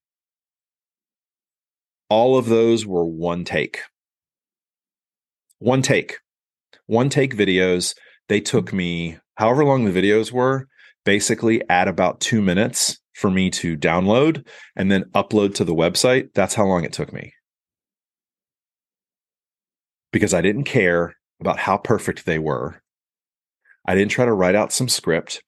All 2.08 2.38
of 2.38 2.46
those 2.46 2.86
were 2.86 3.06
one 3.06 3.44
take. 3.44 3.80
One 5.58 5.82
take. 5.82 6.20
One 6.86 7.10
take 7.10 7.36
videos. 7.36 7.96
They 8.30 8.42
took 8.42 8.68
mm-hmm. 8.68 8.78
me 8.78 9.18
however 9.38 9.66
long 9.66 9.86
the 9.86 10.02
videos 10.02 10.32
were, 10.32 10.68
basically 11.04 11.68
at 11.68 11.88
about 11.88 12.20
two 12.20 12.44
minutes 12.44 13.00
for 13.18 13.32
me 13.32 13.50
to 13.50 13.76
download 13.76 14.46
and 14.76 14.92
then 14.92 15.06
upload 15.16 15.56
to 15.56 15.64
the 15.64 15.74
website. 15.74 16.30
That's 16.36 16.54
how 16.54 16.66
long 16.66 16.84
it 16.84 16.94
took 16.94 17.12
me. 17.12 17.34
Because 20.14 20.36
I 20.36 20.42
didn't 20.42 20.66
care 20.66 21.16
about 21.42 21.58
how 21.58 21.78
perfect 21.78 22.26
they 22.26 22.38
were. 22.38 22.80
I 23.88 23.96
didn't 23.96 24.12
try 24.12 24.26
to 24.26 24.34
write 24.34 24.54
out 24.54 24.72
some 24.72 24.88
script. 24.88 25.42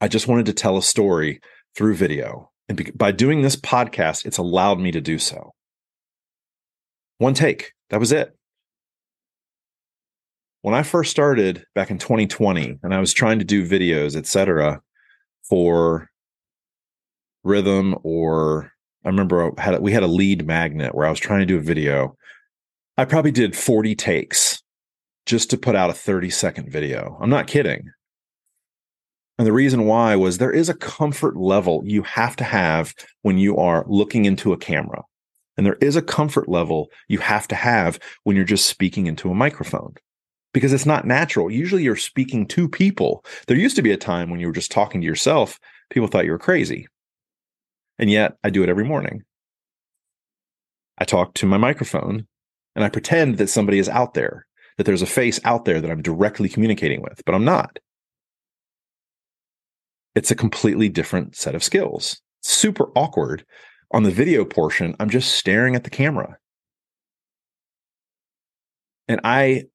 I 0.00 0.08
just 0.08 0.26
wanted 0.26 0.46
to 0.46 0.52
tell 0.52 0.76
a 0.76 0.82
story 0.82 1.40
through 1.76 1.94
video. 1.94 2.50
And 2.68 2.90
by 2.98 3.12
doing 3.12 3.42
this 3.42 3.56
podcast, 3.56 4.26
it's 4.26 4.38
allowed 4.38 4.80
me 4.80 4.90
to 4.90 5.00
do 5.00 5.18
so. 5.18 5.52
One 7.18 7.34
take. 7.34 7.72
That 7.90 8.00
was 8.00 8.10
it. 8.10 8.34
When 10.62 10.74
I 10.74 10.82
first 10.82 11.12
started 11.12 11.64
back 11.76 11.92
in 11.92 11.98
2020 11.98 12.80
and 12.82 12.92
I 12.92 12.98
was 12.98 13.12
trying 13.12 13.38
to 13.38 13.44
do 13.44 13.66
videos, 13.66 14.16
etc., 14.16 14.82
for 15.48 16.08
rhythm 17.44 17.96
or 18.02 18.72
I 19.04 19.08
remember 19.08 19.52
I 19.58 19.62
had 19.62 19.80
we 19.80 19.92
had 19.92 20.02
a 20.02 20.08
lead 20.08 20.46
magnet 20.46 20.94
where 20.94 21.06
I 21.06 21.10
was 21.10 21.20
trying 21.20 21.40
to 21.40 21.46
do 21.46 21.56
a 21.56 21.60
video. 21.60 22.16
I 22.96 23.04
probably 23.04 23.30
did 23.30 23.56
40 23.56 23.94
takes 23.94 24.62
just 25.24 25.50
to 25.50 25.56
put 25.56 25.76
out 25.76 25.90
a 25.90 25.94
30 25.94 26.30
second 26.30 26.70
video. 26.70 27.16
I'm 27.20 27.30
not 27.30 27.46
kidding. 27.46 27.90
And 29.38 29.46
the 29.46 29.52
reason 29.52 29.86
why 29.86 30.16
was 30.16 30.38
there 30.38 30.50
is 30.50 30.68
a 30.68 30.74
comfort 30.74 31.36
level 31.36 31.82
you 31.84 32.02
have 32.02 32.34
to 32.36 32.44
have 32.44 32.92
when 33.22 33.38
you 33.38 33.56
are 33.56 33.84
looking 33.88 34.24
into 34.24 34.52
a 34.52 34.58
camera. 34.58 35.02
And 35.56 35.64
there 35.64 35.78
is 35.80 35.94
a 35.94 36.02
comfort 36.02 36.48
level 36.48 36.88
you 37.08 37.18
have 37.18 37.46
to 37.48 37.54
have 37.54 38.00
when 38.24 38.34
you're 38.34 38.44
just 38.44 38.66
speaking 38.66 39.06
into 39.06 39.30
a 39.30 39.34
microphone 39.34 39.94
because 40.52 40.72
it's 40.72 40.86
not 40.86 41.06
natural. 41.06 41.50
Usually 41.50 41.82
you're 41.82 41.96
speaking 41.96 42.46
to 42.48 42.68
people. 42.68 43.24
There 43.46 43.56
used 43.56 43.76
to 43.76 43.82
be 43.82 43.92
a 43.92 43.96
time 43.96 44.30
when 44.30 44.40
you 44.40 44.46
were 44.46 44.52
just 44.52 44.70
talking 44.70 45.00
to 45.00 45.06
yourself, 45.06 45.58
people 45.90 46.08
thought 46.08 46.24
you 46.24 46.32
were 46.32 46.38
crazy. 46.38 46.86
And 47.98 48.10
yet 48.10 48.36
I 48.44 48.50
do 48.50 48.62
it 48.62 48.68
every 48.68 48.84
morning. 48.84 49.22
I 50.98 51.04
talk 51.04 51.34
to 51.34 51.46
my 51.46 51.58
microphone 51.58 52.26
and 52.74 52.84
I 52.84 52.88
pretend 52.88 53.38
that 53.38 53.48
somebody 53.48 53.78
is 53.78 53.88
out 53.88 54.14
there, 54.14 54.46
that 54.76 54.84
there's 54.84 55.02
a 55.02 55.06
face 55.06 55.40
out 55.44 55.64
there 55.64 55.80
that 55.80 55.90
I'm 55.90 56.02
directly 56.02 56.48
communicating 56.48 57.02
with, 57.02 57.22
but 57.24 57.34
I'm 57.34 57.44
not 57.44 57.78
it's 60.18 60.32
a 60.32 60.34
completely 60.34 60.88
different 60.88 61.36
set 61.36 61.54
of 61.54 61.62
skills. 61.62 62.20
Super 62.42 62.86
awkward. 62.96 63.44
On 63.92 64.02
the 64.02 64.10
video 64.10 64.44
portion, 64.44 64.96
I'm 64.98 65.08
just 65.08 65.36
staring 65.36 65.76
at 65.76 65.84
the 65.84 65.90
camera. 65.90 66.36
And 69.06 69.20
I 69.22 69.66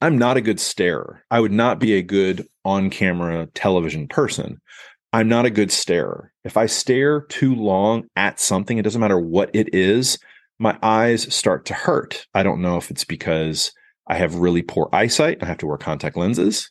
I'm 0.00 0.16
not 0.16 0.36
a 0.36 0.40
good 0.40 0.60
starer. 0.60 1.22
I 1.30 1.40
would 1.40 1.52
not 1.52 1.78
be 1.78 1.94
a 1.94 2.02
good 2.02 2.46
on-camera 2.64 3.48
television 3.54 4.08
person. 4.08 4.60
I'm 5.12 5.28
not 5.28 5.46
a 5.46 5.50
good 5.50 5.70
starer. 5.70 6.32
If 6.44 6.56
I 6.56 6.66
stare 6.66 7.22
too 7.22 7.54
long 7.54 8.06
at 8.16 8.40
something, 8.40 8.78
it 8.78 8.82
doesn't 8.82 9.00
matter 9.00 9.18
what 9.18 9.50
it 9.54 9.74
is, 9.74 10.18
my 10.58 10.78
eyes 10.82 11.32
start 11.34 11.66
to 11.66 11.74
hurt. 11.74 12.26
I 12.34 12.42
don't 12.42 12.62
know 12.62 12.76
if 12.76 12.90
it's 12.90 13.04
because 13.04 13.72
I 14.06 14.16
have 14.16 14.36
really 14.36 14.62
poor 14.62 14.88
eyesight. 14.92 15.38
I 15.42 15.46
have 15.46 15.58
to 15.58 15.66
wear 15.66 15.78
contact 15.78 16.16
lenses 16.16 16.70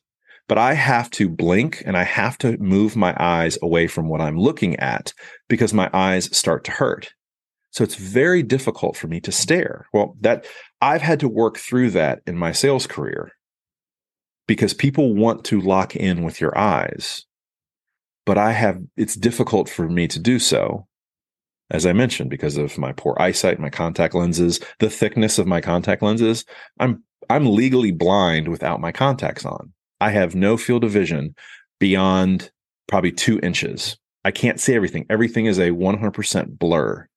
but 0.49 0.57
I 0.57 0.73
have 0.73 1.09
to 1.11 1.29
blink 1.29 1.83
and 1.85 1.95
I 1.95 2.03
have 2.03 2.37
to 2.39 2.57
move 2.57 2.97
my 2.97 3.15
eyes 3.17 3.57
away 3.61 3.85
from 3.87 4.09
what 4.09 4.19
I'm 4.19 4.37
looking 4.37 4.75
at 4.77 5.13
because 5.47 5.73
my 5.73 5.89
eyes 5.93 6.35
start 6.35 6.63
to 6.65 6.71
hurt. 6.71 7.13
So 7.69 7.83
it's 7.83 7.95
very 7.95 8.41
difficult 8.41 8.97
for 8.97 9.07
me 9.07 9.21
to 9.21 9.31
stare. 9.31 9.85
Well, 9.93 10.17
that 10.21 10.47
I've 10.81 11.01
had 11.01 11.19
to 11.21 11.29
work 11.29 11.57
through 11.57 11.91
that 11.91 12.21
in 12.25 12.37
my 12.37 12.51
sales 12.51 12.87
career 12.87 13.31
because 14.47 14.73
people 14.73 15.13
want 15.13 15.43
to 15.45 15.61
lock 15.61 15.95
in 15.95 16.23
with 16.23 16.39
your 16.39 16.57
eyes. 16.57 17.25
But 18.25 18.37
I 18.37 18.51
have, 18.51 18.81
it's 18.95 19.15
difficult 19.15 19.69
for 19.69 19.89
me 19.89 20.07
to 20.07 20.19
do 20.19 20.39
so. 20.39 20.87
As 21.71 21.85
I 21.85 21.93
mentioned, 21.93 22.29
because 22.29 22.57
of 22.57 22.77
my 22.77 22.93
poor 22.93 23.15
eyesight, 23.19 23.59
my 23.59 23.69
contact 23.69 24.15
lenses, 24.15 24.59
the 24.79 24.89
thickness 24.89 25.37
of 25.37 25.45
my 25.45 25.61
contact 25.61 26.01
lenses, 26.01 26.45
I'm, 26.79 27.03
I'm 27.29 27.45
legally 27.45 27.91
blind 27.91 28.47
without 28.47 28.81
my 28.81 28.91
contacts 28.91 29.45
on. 29.45 29.73
I 30.01 30.11
have 30.11 30.33
no 30.33 30.57
field 30.57 30.83
of 30.83 30.91
vision 30.91 31.35
beyond 31.79 32.51
probably 32.87 33.11
two 33.11 33.39
inches. 33.43 33.97
I 34.25 34.31
can't 34.31 34.59
see 34.59 34.73
everything. 34.73 35.05
Everything 35.09 35.45
is 35.45 35.59
a 35.59 35.69
100% 35.69 36.57
blur. 36.57 37.07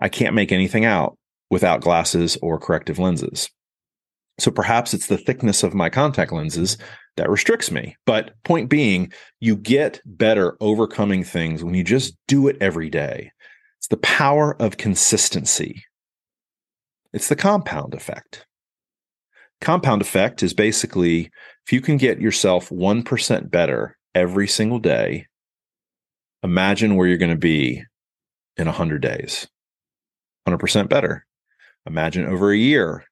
I 0.00 0.08
can't 0.08 0.34
make 0.34 0.52
anything 0.52 0.84
out 0.86 1.18
without 1.50 1.80
glasses 1.80 2.38
or 2.42 2.58
corrective 2.58 2.98
lenses. 2.98 3.50
So 4.38 4.50
perhaps 4.50 4.94
it's 4.94 5.08
the 5.08 5.18
thickness 5.18 5.62
of 5.62 5.74
my 5.74 5.90
contact 5.90 6.32
lenses 6.32 6.78
that 7.16 7.28
restricts 7.28 7.70
me. 7.70 7.96
But 8.06 8.32
point 8.44 8.70
being, 8.70 9.12
you 9.40 9.56
get 9.56 10.00
better 10.06 10.56
overcoming 10.60 11.24
things 11.24 11.62
when 11.62 11.74
you 11.74 11.84
just 11.84 12.16
do 12.26 12.48
it 12.48 12.56
every 12.60 12.88
day. 12.88 13.30
It's 13.78 13.88
the 13.88 13.98
power 13.98 14.56
of 14.60 14.78
consistency. 14.78 15.84
It's 17.12 17.28
the 17.28 17.36
compound 17.36 17.92
effect. 17.94 18.46
Compound 19.60 20.00
effect 20.00 20.42
is 20.42 20.54
basically 20.54 21.30
if 21.66 21.72
you 21.72 21.80
can 21.80 21.98
get 21.98 22.20
yourself 22.20 22.70
1% 22.70 23.50
better 23.50 23.96
every 24.14 24.48
single 24.48 24.78
day, 24.78 25.26
imagine 26.42 26.96
where 26.96 27.06
you're 27.06 27.18
going 27.18 27.30
to 27.30 27.36
be 27.36 27.82
in 28.56 28.66
100 28.66 29.02
days. 29.02 29.46
100% 30.48 30.88
better. 30.88 31.26
Imagine 31.86 32.26
over 32.26 32.52
a 32.52 32.56
year. 32.56 33.04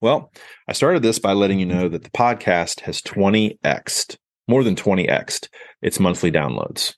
Well, 0.00 0.32
I 0.68 0.72
started 0.72 1.02
this 1.02 1.18
by 1.18 1.32
letting 1.32 1.58
you 1.58 1.66
know 1.66 1.88
that 1.88 2.04
the 2.04 2.10
podcast 2.10 2.80
has 2.80 3.02
20xed, 3.02 4.16
more 4.46 4.62
than 4.62 4.76
20xed 4.76 5.48
its 5.82 5.98
monthly 5.98 6.30
downloads. 6.30 6.94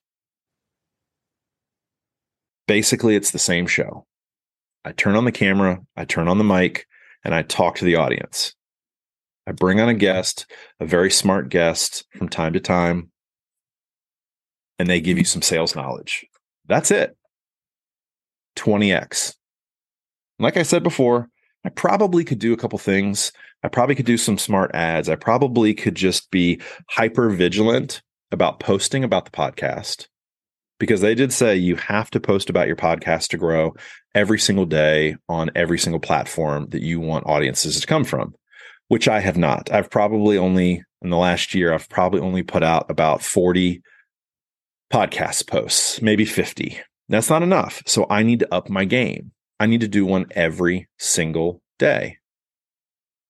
Basically, 2.68 3.16
it's 3.16 3.30
the 3.30 3.38
same 3.38 3.66
show. 3.66 4.06
I 4.84 4.92
turn 4.92 5.16
on 5.16 5.24
the 5.24 5.32
camera, 5.32 5.80
I 5.96 6.04
turn 6.04 6.28
on 6.28 6.38
the 6.38 6.44
mic, 6.44 6.86
and 7.24 7.34
I 7.34 7.42
talk 7.42 7.76
to 7.76 7.84
the 7.84 7.96
audience. 7.96 8.54
I 9.46 9.52
bring 9.52 9.80
on 9.80 9.88
a 9.88 9.94
guest, 9.94 10.46
a 10.78 10.86
very 10.86 11.10
smart 11.10 11.48
guest 11.48 12.04
from 12.16 12.28
time 12.28 12.52
to 12.52 12.60
time, 12.60 13.10
and 14.78 14.88
they 14.88 15.00
give 15.00 15.18
you 15.18 15.24
some 15.24 15.42
sales 15.42 15.74
knowledge. 15.74 16.26
That's 16.66 16.90
it. 16.90 17.16
20x. 18.56 19.34
Like 20.40 20.56
I 20.56 20.62
said 20.62 20.82
before, 20.82 21.28
I 21.64 21.68
probably 21.68 22.24
could 22.24 22.38
do 22.38 22.52
a 22.52 22.56
couple 22.56 22.78
things. 22.78 23.32
I 23.62 23.68
probably 23.68 23.94
could 23.94 24.06
do 24.06 24.16
some 24.16 24.38
smart 24.38 24.70
ads. 24.74 25.08
I 25.08 25.16
probably 25.16 25.74
could 25.74 25.94
just 25.94 26.30
be 26.30 26.60
hyper 26.88 27.30
vigilant 27.30 28.02
about 28.32 28.60
posting 28.60 29.04
about 29.04 29.26
the 29.26 29.30
podcast 29.30 30.08
because 30.78 31.02
they 31.02 31.14
did 31.14 31.32
say 31.32 31.54
you 31.54 31.76
have 31.76 32.10
to 32.10 32.20
post 32.20 32.48
about 32.48 32.66
your 32.66 32.76
podcast 32.76 33.28
to 33.28 33.36
grow 33.36 33.74
every 34.14 34.38
single 34.38 34.64
day 34.64 35.16
on 35.28 35.50
every 35.54 35.78
single 35.78 36.00
platform 36.00 36.66
that 36.70 36.82
you 36.82 36.98
want 37.00 37.26
audiences 37.26 37.80
to 37.80 37.86
come 37.86 38.04
from 38.04 38.34
which 38.90 39.06
I 39.06 39.20
have 39.20 39.38
not. 39.38 39.70
I've 39.70 39.88
probably 39.88 40.36
only 40.36 40.82
in 41.00 41.10
the 41.10 41.16
last 41.16 41.54
year, 41.54 41.72
I've 41.72 41.88
probably 41.88 42.20
only 42.20 42.42
put 42.42 42.64
out 42.64 42.90
about 42.90 43.22
40 43.22 43.82
podcast 44.92 45.46
posts, 45.46 46.02
maybe 46.02 46.24
50. 46.24 46.80
That's 47.08 47.30
not 47.30 47.44
enough. 47.44 47.84
So 47.86 48.06
I 48.10 48.24
need 48.24 48.40
to 48.40 48.52
up 48.52 48.68
my 48.68 48.84
game. 48.84 49.30
I 49.60 49.66
need 49.66 49.82
to 49.82 49.88
do 49.88 50.04
one 50.04 50.26
every 50.32 50.88
single 50.98 51.62
day. 51.78 52.16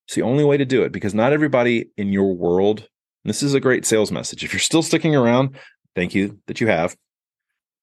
It's 0.06 0.14
the 0.14 0.22
only 0.22 0.44
way 0.44 0.56
to 0.56 0.64
do 0.64 0.82
it 0.82 0.92
because 0.92 1.14
not 1.14 1.34
everybody 1.34 1.90
in 1.98 2.12
your 2.12 2.34
world, 2.34 2.88
this 3.24 3.42
is 3.42 3.52
a 3.52 3.60
great 3.60 3.84
sales 3.84 4.10
message. 4.10 4.42
If 4.42 4.54
you're 4.54 4.60
still 4.60 4.82
sticking 4.82 5.14
around, 5.14 5.56
thank 5.94 6.14
you 6.14 6.38
that 6.46 6.60
you 6.62 6.68
have. 6.68 6.96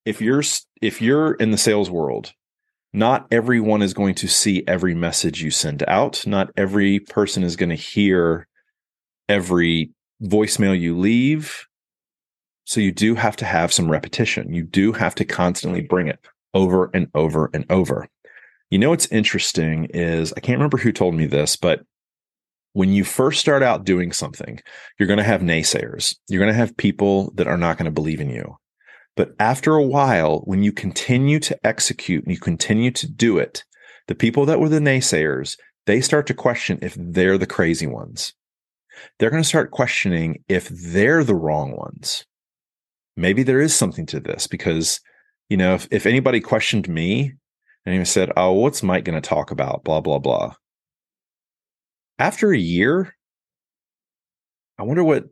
If 0.06 0.22
you're 0.22 0.42
if 0.82 1.02
you're 1.02 1.34
in 1.34 1.52
the 1.52 1.58
sales 1.58 1.92
world 1.92 2.34
not 2.94 3.28
everyone 3.32 3.82
is 3.82 3.94
going 3.94 4.16
to 4.16 4.28
see 4.28 4.64
every 4.68 4.96
message 4.96 5.42
you 5.42 5.52
send 5.52 5.84
out. 5.88 6.26
Not 6.26 6.52
every 6.58 7.00
person 7.00 7.44
is 7.44 7.56
going 7.56 7.70
to 7.70 7.76
hear 7.76 8.48
every 9.30 9.92
voicemail 10.24 10.80
you 10.80 10.98
leave. 10.98 11.68
So 12.66 12.82
you 12.82 12.92
do 12.92 13.16
have 13.16 13.36
to 13.38 13.46
have 13.46 13.72
some 13.74 13.92
repetition. 13.92 14.54
You 14.54 14.64
do 14.64 14.94
have 14.94 15.16
to 15.16 15.26
constantly 15.26 15.82
bring 15.82 16.08
it 16.08 16.20
over 16.54 16.90
and 16.94 17.08
over 17.14 17.50
and 17.54 17.66
over. 17.70 18.08
You 18.70 18.80
know 18.80 18.90
what's 18.90 19.08
interesting 19.08 19.86
is 19.94 20.34
I 20.36 20.42
can't 20.42 20.58
remember 20.58 20.78
who 20.78 20.92
told 20.92 21.16
me 21.16 21.26
this, 21.26 21.56
but 21.56 21.82
when 22.74 22.92
you 22.92 23.04
first 23.04 23.40
start 23.40 23.64
out 23.64 23.86
doing 23.86 24.12
something, 24.12 24.60
you're 25.00 25.08
going 25.08 25.18
to 25.18 25.24
have 25.24 25.42
naysayers. 25.42 26.16
You're 26.28 26.42
going 26.42 26.52
to 26.52 26.58
have 26.58 26.78
people 26.78 27.32
that 27.36 27.48
are 27.48 27.58
not 27.58 27.78
going 27.78 27.86
to 27.86 27.92
believe 27.92 28.20
in 28.20 28.30
you. 28.30 28.58
But 29.16 29.32
after 29.40 29.74
a 29.74 29.84
while, 29.84 30.42
when 30.42 30.62
you 30.62 30.72
continue 30.72 31.40
to 31.40 31.58
execute 31.66 32.24
and 32.24 32.32
you 32.32 32.40
continue 32.40 32.92
to 32.92 33.10
do 33.10 33.40
it, 33.40 33.64
the 34.08 34.16
people 34.16 34.46
that 34.46 34.60
were 34.60 34.70
the 34.70 34.80
naysayers, 34.80 35.58
they 35.88 36.02
start 36.02 36.28
to 36.28 36.34
question 36.34 36.78
if 36.82 36.96
they're 37.00 37.38
the 37.38 37.48
crazy 37.48 37.88
ones. 37.88 38.34
They're 39.18 39.32
going 39.32 39.42
to 39.42 39.50
start 39.50 39.72
questioning 39.72 40.44
if 40.48 40.68
they're 40.70 41.24
the 41.24 41.36
wrong 41.36 41.76
ones. 41.76 42.26
Maybe 43.16 43.42
there 43.42 43.62
is 43.62 43.74
something 43.74 44.06
to 44.08 44.20
this 44.20 44.46
because, 44.46 45.00
you 45.50 45.58
know, 45.58 45.74
if, 45.74 45.88
if 45.90 46.06
anybody 46.06 46.42
questioned 46.42 46.88
me 46.88 47.34
and 47.88 47.98
he 47.98 48.04
said, 48.04 48.34
Oh, 48.36 48.52
what's 48.52 48.84
Mike 48.84 49.06
going 49.06 49.20
to 49.20 49.28
talk 49.28 49.50
about? 49.50 49.86
Blah, 49.86 50.02
blah, 50.02 50.20
blah. 50.20 50.56
After 52.20 52.52
a 52.52 52.58
year, 52.58 53.16
I 54.78 54.84
wonder 54.84 55.06
what, 55.06 55.24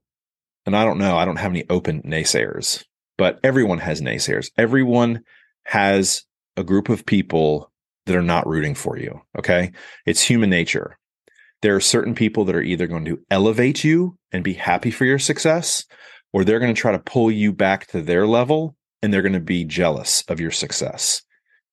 and 0.65 0.74
I 0.74 0.85
don't 0.85 0.97
know, 0.97 1.17
I 1.17 1.25
don't 1.25 1.35
have 1.35 1.51
any 1.51 1.65
open 1.69 2.01
naysayers, 2.03 2.85
but 3.17 3.41
everyone 3.43 3.79
has 3.79 4.00
naysayers. 4.00 4.51
Everyone 4.57 5.21
has 5.65 6.24
a 6.55 6.63
group 6.63 6.88
of 6.88 7.05
people 7.05 7.74
that 8.05 8.15
are 8.15 8.21
not 8.21 8.47
rooting 8.47 8.74
for 8.74 8.97
you. 8.97 9.19
Okay. 9.38 9.74
It's 10.05 10.21
human 10.21 10.50
nature. 10.50 10.97
There 11.62 11.75
are 11.75 11.81
certain 11.81 12.15
people 12.15 12.45
that 12.45 12.55
are 12.55 12.62
either 12.62 12.88
going 12.88 13.03
to 13.03 13.19
elevate 13.29 13.83
you 13.83 14.17
and 14.31 14.45
be 14.45 14.53
happy 14.53 14.91
for 14.91 15.03
your 15.03 15.19
success, 15.19 15.83
or 16.31 16.45
they're 16.45 16.59
going 16.59 16.74
to 16.74 16.81
try 16.81 16.93
to 16.93 17.00
pull 17.00 17.29
you 17.29 17.51
back 17.51 17.88
to 17.88 18.01
their 18.01 18.25
level 18.25 18.77
and 19.01 19.13
they're 19.13 19.21
going 19.21 19.33
to 19.33 19.41
be 19.41 19.65
jealous 19.65 20.24
of 20.29 20.39
your 20.39 20.51
success. 20.51 21.21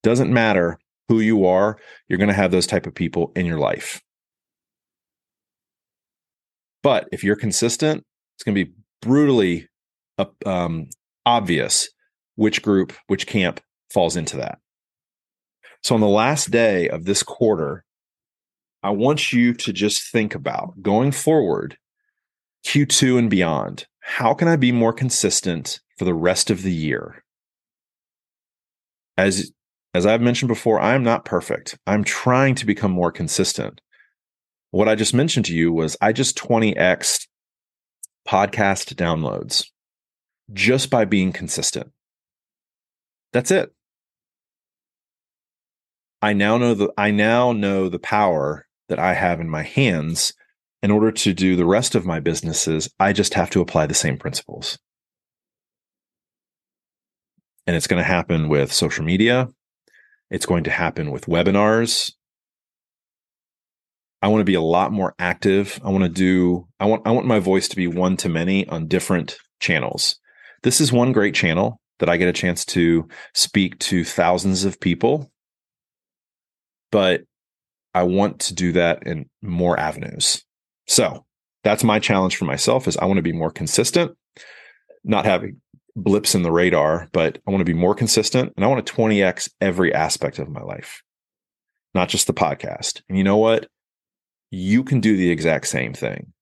Doesn't 0.02 0.32
matter 0.32 0.78
who 1.08 1.20
you 1.20 1.46
are, 1.46 1.78
you're 2.08 2.18
going 2.18 2.28
to 2.28 2.34
have 2.34 2.50
those 2.50 2.66
type 2.66 2.86
of 2.86 2.94
people 2.94 3.32
in 3.36 3.46
your 3.46 3.58
life. 3.58 4.00
But 6.82 7.08
if 7.12 7.22
you're 7.22 7.36
consistent, 7.36 8.04
it's 8.34 8.44
going 8.44 8.54
to 8.54 8.64
be 8.64 8.72
brutally 9.00 9.68
um, 10.44 10.88
obvious 11.26 11.88
which 12.36 12.62
group, 12.62 12.92
which 13.06 13.26
camp 13.26 13.60
falls 13.92 14.16
into 14.16 14.36
that. 14.38 14.58
So 15.82 15.94
on 15.94 16.00
the 16.00 16.08
last 16.08 16.50
day 16.50 16.88
of 16.88 17.04
this 17.04 17.22
quarter, 17.22 17.84
I 18.82 18.90
want 18.90 19.32
you 19.32 19.54
to 19.54 19.72
just 19.72 20.10
think 20.10 20.34
about 20.34 20.82
going 20.82 21.12
forward, 21.12 21.76
Q2 22.66 23.18
and 23.18 23.30
beyond. 23.30 23.86
How 24.00 24.34
can 24.34 24.48
I 24.48 24.56
be 24.56 24.72
more 24.72 24.92
consistent 24.92 25.80
for 25.98 26.04
the 26.04 26.14
rest 26.14 26.50
of 26.50 26.62
the 26.62 26.72
year? 26.72 27.22
As 29.16 29.52
as 29.94 30.06
I've 30.06 30.22
mentioned 30.22 30.48
before, 30.48 30.80
I 30.80 30.94
am 30.94 31.02
not 31.02 31.24
perfect. 31.24 31.78
I'm 31.86 32.04
trying 32.04 32.54
to 32.56 32.66
become 32.66 32.90
more 32.90 33.12
consistent. 33.12 33.80
What 34.70 34.88
I 34.88 34.94
just 34.94 35.12
mentioned 35.12 35.46
to 35.46 35.54
you 35.54 35.72
was 35.72 35.96
I 36.00 36.12
just 36.12 36.36
20x 36.38 37.26
podcast 38.26 38.94
downloads 38.94 39.66
just 40.52 40.88
by 40.88 41.04
being 41.04 41.32
consistent. 41.32 41.92
That's 43.32 43.50
it. 43.50 43.70
I 46.22 46.32
now 46.32 46.56
know 46.56 46.74
the 46.74 46.92
I 46.96 47.10
now 47.10 47.52
know 47.52 47.88
the 47.88 47.98
power 47.98 48.66
that 48.88 48.98
I 48.98 49.14
have 49.14 49.40
in 49.40 49.50
my 49.50 49.62
hands 49.62 50.32
in 50.82 50.90
order 50.90 51.10
to 51.12 51.34
do 51.34 51.56
the 51.56 51.66
rest 51.66 51.94
of 51.94 52.06
my 52.06 52.20
businesses. 52.20 52.88
I 52.98 53.12
just 53.12 53.34
have 53.34 53.50
to 53.50 53.60
apply 53.60 53.86
the 53.86 53.94
same 53.94 54.18
principles. 54.18 54.78
And 57.66 57.76
it's 57.76 57.86
going 57.86 58.00
to 58.00 58.08
happen 58.08 58.48
with 58.48 58.72
social 58.72 59.04
media. 59.04 59.48
It's 60.32 60.46
going 60.46 60.64
to 60.64 60.70
happen 60.70 61.10
with 61.10 61.26
webinars. 61.26 62.10
I 64.22 64.28
want 64.28 64.40
to 64.40 64.46
be 64.46 64.54
a 64.54 64.62
lot 64.62 64.90
more 64.90 65.14
active. 65.18 65.78
I 65.84 65.90
want 65.90 66.04
to 66.04 66.08
do 66.08 66.66
I 66.80 66.86
want 66.86 67.02
I 67.06 67.10
want 67.10 67.26
my 67.26 67.38
voice 67.38 67.68
to 67.68 67.76
be 67.76 67.86
one 67.86 68.16
to 68.18 68.30
many 68.30 68.66
on 68.68 68.88
different 68.88 69.36
channels. 69.60 70.18
This 70.62 70.80
is 70.80 70.90
one 70.90 71.12
great 71.12 71.34
channel 71.34 71.78
that 71.98 72.08
I 72.08 72.16
get 72.16 72.28
a 72.28 72.32
chance 72.32 72.64
to 72.66 73.08
speak 73.34 73.78
to 73.80 74.04
thousands 74.04 74.64
of 74.64 74.80
people. 74.80 75.30
But 76.90 77.22
I 77.94 78.04
want 78.04 78.40
to 78.40 78.54
do 78.54 78.72
that 78.72 79.06
in 79.06 79.26
more 79.42 79.78
avenues. 79.78 80.42
So, 80.86 81.26
that's 81.62 81.84
my 81.84 81.98
challenge 81.98 82.36
for 82.36 82.46
myself 82.46 82.88
is 82.88 82.96
I 82.96 83.04
want 83.04 83.18
to 83.18 83.22
be 83.22 83.32
more 83.32 83.50
consistent, 83.50 84.16
not 85.04 85.26
having 85.26 85.61
blips 85.94 86.34
in 86.34 86.42
the 86.42 86.52
radar, 86.52 87.08
but 87.12 87.38
I 87.46 87.50
want 87.50 87.60
to 87.60 87.72
be 87.72 87.74
more 87.74 87.94
consistent 87.94 88.52
and 88.56 88.64
I 88.64 88.68
want 88.68 88.86
to 88.86 88.92
20x 88.92 89.50
every 89.60 89.94
aspect 89.94 90.38
of 90.38 90.48
my 90.48 90.62
life. 90.62 91.02
Not 91.94 92.08
just 92.08 92.26
the 92.26 92.34
podcast. 92.34 93.02
And 93.08 93.18
you 93.18 93.24
know 93.24 93.36
what? 93.36 93.68
you 94.52 94.84
can 94.84 95.00
do 95.00 95.16
the 95.16 95.30
exact 95.30 95.66
same 95.66 95.94
thing. 95.94 96.32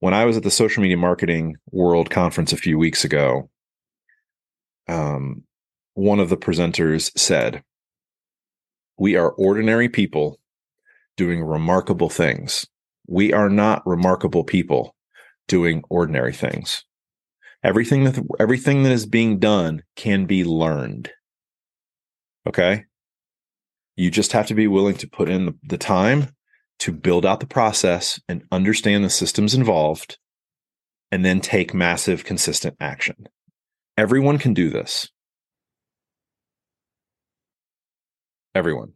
When 0.00 0.14
I 0.14 0.24
was 0.24 0.36
at 0.36 0.42
the 0.42 0.50
social 0.50 0.82
media 0.82 0.96
marketing 0.96 1.56
world 1.70 2.08
conference 2.08 2.52
a 2.52 2.56
few 2.56 2.78
weeks 2.78 3.04
ago, 3.04 3.50
um, 4.88 5.42
one 5.92 6.20
of 6.20 6.30
the 6.30 6.36
presenters 6.38 7.16
said, 7.18 7.62
We 8.96 9.16
are 9.16 9.30
ordinary 9.30 9.90
people 9.90 10.40
doing 11.16 11.42
remarkable 11.42 12.08
things. 12.08 12.66
We 13.06 13.32
are 13.34 13.50
not 13.50 13.86
remarkable 13.86 14.44
people 14.44 14.96
doing 15.48 15.82
ordinary 15.90 16.32
things. 16.32 16.84
Everything 17.64 18.04
that 18.04 18.18
everything 18.38 18.84
that 18.84 18.92
is 18.92 19.06
being 19.06 19.38
done 19.38 19.82
can 19.96 20.26
be 20.26 20.44
learned. 20.44 21.10
Okay? 22.46 22.84
You 23.96 24.10
just 24.10 24.32
have 24.32 24.46
to 24.46 24.54
be 24.54 24.68
willing 24.68 24.94
to 24.96 25.08
put 25.08 25.28
in 25.28 25.46
the, 25.46 25.54
the 25.64 25.78
time 25.78 26.28
to 26.80 26.92
build 26.92 27.26
out 27.26 27.40
the 27.40 27.46
process 27.46 28.20
and 28.28 28.44
understand 28.52 29.04
the 29.04 29.10
systems 29.10 29.54
involved 29.54 30.18
and 31.10 31.24
then 31.24 31.40
take 31.40 31.74
massive 31.74 32.24
consistent 32.24 32.76
action. 32.80 33.28
Everyone 33.96 34.38
can 34.38 34.54
do 34.54 34.70
this. 34.70 35.08
Everyone. 38.54 38.92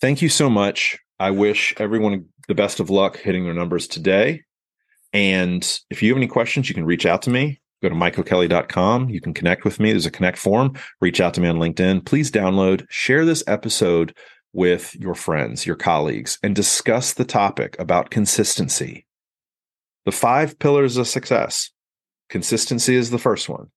Thank 0.00 0.22
you 0.22 0.28
so 0.28 0.48
much. 0.48 0.98
I 1.18 1.30
wish 1.30 1.74
everyone 1.78 2.26
the 2.46 2.54
best 2.54 2.78
of 2.78 2.90
luck 2.90 3.18
hitting 3.18 3.44
their 3.44 3.54
numbers 3.54 3.88
today. 3.88 4.42
And 5.16 5.80
if 5.88 6.02
you 6.02 6.10
have 6.10 6.18
any 6.18 6.26
questions, 6.26 6.68
you 6.68 6.74
can 6.74 6.84
reach 6.84 7.06
out 7.06 7.22
to 7.22 7.30
me. 7.30 7.58
Go 7.80 7.88
to 7.88 7.94
mikeokelly.com. 7.94 9.08
You 9.08 9.22
can 9.22 9.32
connect 9.32 9.64
with 9.64 9.80
me. 9.80 9.90
There's 9.90 10.04
a 10.04 10.10
connect 10.10 10.36
form. 10.36 10.74
Reach 11.00 11.22
out 11.22 11.32
to 11.34 11.40
me 11.40 11.48
on 11.48 11.56
LinkedIn. 11.56 12.04
Please 12.04 12.30
download, 12.30 12.84
share 12.90 13.24
this 13.24 13.42
episode 13.46 14.14
with 14.52 14.94
your 14.94 15.14
friends, 15.14 15.64
your 15.64 15.74
colleagues, 15.74 16.38
and 16.42 16.54
discuss 16.54 17.14
the 17.14 17.24
topic 17.24 17.76
about 17.78 18.10
consistency. 18.10 19.06
The 20.04 20.12
five 20.12 20.58
pillars 20.58 20.98
of 20.98 21.08
success 21.08 21.70
consistency 22.28 22.94
is 22.94 23.08
the 23.08 23.18
first 23.18 23.48
one, 23.48 23.70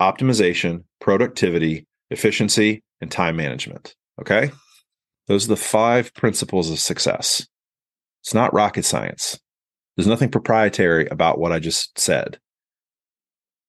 optimization, 0.00 0.84
productivity, 1.02 1.86
efficiency, 2.08 2.82
and 3.02 3.10
time 3.10 3.36
management. 3.36 3.94
Okay. 4.18 4.52
Those 5.26 5.44
are 5.44 5.48
the 5.48 5.56
five 5.56 6.14
principles 6.14 6.70
of 6.70 6.78
success. 6.78 7.46
It's 8.22 8.32
not 8.32 8.54
rocket 8.54 8.86
science. 8.86 9.38
There's 9.98 10.06
nothing 10.06 10.30
proprietary 10.30 11.08
about 11.08 11.38
what 11.38 11.52
I 11.52 11.58
just 11.58 11.98
said. 11.98 12.38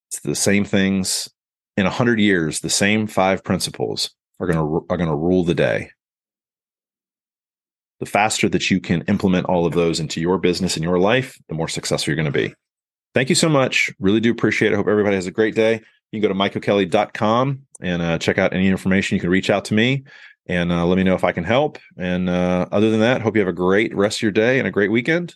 It's 0.10 0.22
the 0.22 0.36
same 0.36 0.64
things 0.64 1.28
in 1.76 1.86
a 1.86 1.90
hundred 1.90 2.20
years. 2.22 2.62
The 2.62 2.70
same 2.70 3.08
five 3.08 3.44
principles 3.44 4.12
are 4.40 4.48
going 4.48 4.58
to 4.58 4.86
are 4.90 4.98
going 4.98 5.10
to 5.10 5.16
rule 5.16 5.44
the 5.44 5.56
day 5.56 5.90
the 8.00 8.06
faster 8.06 8.48
that 8.50 8.72
you 8.72 8.80
can 8.80 9.02
implement 9.04 9.46
all 9.48 9.66
of 9.66 9.74
those 9.74 10.00
into 10.00 10.22
your 10.22 10.38
business 10.38 10.76
and 10.76 10.84
your 10.84 11.00
life, 11.00 11.38
the 11.50 11.56
more 11.56 11.68
successful 11.68 12.12
you're 12.12 12.22
going 12.22 12.32
to 12.32 12.48
be. 12.48 12.54
Thank 13.14 13.30
you 13.30 13.36
so 13.36 13.50
much. 13.50 13.92
Really 14.00 14.20
do 14.20 14.32
appreciate 14.32 14.72
it. 14.72 14.76
I 14.76 14.78
hope 14.78 14.88
everybody 14.88 15.16
has 15.16 15.28
a 15.28 15.32
great 15.32 15.56
day. 15.56 15.82
You 16.12 16.22
can 16.22 16.22
go 16.22 16.28
to 16.30 16.34
mikeokelly.com 16.34 17.62
and 17.82 18.02
uh, 18.02 18.18
check 18.20 18.38
out 18.38 18.54
any 18.54 18.68
information. 18.68 19.16
You 19.16 19.22
can 19.22 19.30
reach 19.30 19.50
out 19.50 19.66
to 19.66 19.74
me 19.74 20.04
and 20.48 20.72
uh, 20.72 20.86
let 20.86 20.98
me 20.98 21.04
know 21.04 21.16
if 21.16 21.24
I 21.24 21.32
can 21.32 21.44
help. 21.44 21.78
And 21.98 22.30
uh, 22.30 22.68
other 22.72 22.90
than 22.90 23.02
that, 23.02 23.22
hope 23.22 23.36
you 23.36 23.42
have 23.42 23.50
a 23.50 23.54
great 23.54 23.96
rest 23.96 24.20
of 24.20 24.22
your 24.22 24.32
day 24.32 24.60
and 24.60 24.68
a 24.68 24.72
great 24.72 24.92
weekend. 24.92 25.36